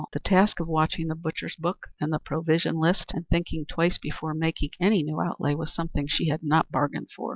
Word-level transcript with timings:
The 0.13 0.19
task 0.19 0.59
of 0.59 0.67
watching 0.67 1.09
the 1.09 1.13
butcher's 1.15 1.55
book 1.55 1.89
and 1.99 2.11
the 2.11 2.17
provision 2.17 2.77
list, 2.79 3.11
and 3.13 3.27
thinking 3.27 3.67
twice 3.67 3.99
before 3.99 4.33
making 4.33 4.71
any 4.79 5.03
new 5.03 5.21
outlay, 5.21 5.53
was 5.53 5.75
something 5.75 6.07
she 6.07 6.29
had 6.29 6.41
not 6.41 6.71
bargained 6.71 7.09
for. 7.15 7.29